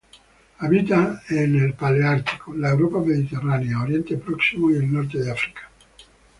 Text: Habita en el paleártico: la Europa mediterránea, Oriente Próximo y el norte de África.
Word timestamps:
Habita 0.61 1.21
en 1.29 1.61
el 1.61 1.73
paleártico: 1.75 2.55
la 2.55 2.71
Europa 2.71 2.97
mediterránea, 3.05 3.83
Oriente 3.83 4.17
Próximo 4.17 4.71
y 4.71 4.77
el 4.77 4.91
norte 4.91 5.19
de 5.19 5.31
África. 5.31 5.69